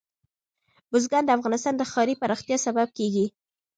بزګان 0.91 1.23
د 1.25 1.29
افغانستان 1.37 1.73
د 1.77 1.83
ښاري 1.91 2.15
پراختیا 2.21 2.57
سبب 2.65 2.87
کېږي. 2.97 3.25